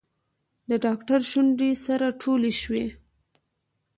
د 0.69 0.71
ډاکتر 0.85 1.19
شونډې 1.29 1.71
سره 1.85 2.07
ټولې 2.21 2.51
شوې. 2.61 2.85